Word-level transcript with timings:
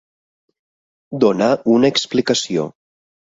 Donar 1.25 1.51
una 1.75 1.93
explicació. 1.95 2.67